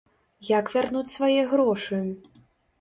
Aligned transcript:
Як 0.51 0.71
вярнуць 0.77 1.13
свае 1.17 1.39
грошы? 1.53 2.03